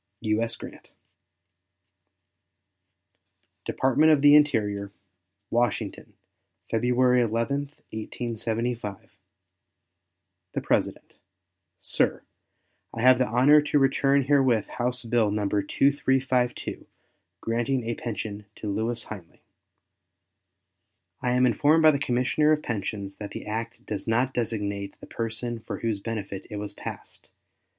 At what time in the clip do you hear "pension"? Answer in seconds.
17.93-18.47